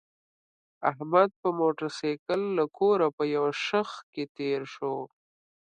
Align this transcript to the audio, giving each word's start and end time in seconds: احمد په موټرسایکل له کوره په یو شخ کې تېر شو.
احمد 0.91 1.29
په 1.41 1.49
موټرسایکل 1.59 2.41
له 2.57 2.65
کوره 2.77 3.07
په 3.17 3.23
یو 3.35 3.45
شخ 3.65 3.89
کې 4.13 4.23
تېر 4.37 4.61
شو. 4.73 4.95